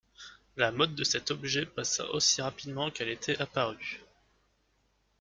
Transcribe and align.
La 0.57 0.71
mode 0.71 0.95
de 0.95 1.03
cet 1.03 1.29
objet 1.29 1.67
passa 1.67 2.07
aussi 2.09 2.41
rapidement 2.41 2.89
qu'elle 2.89 3.09
était 3.09 3.39
apparue. 3.39 4.01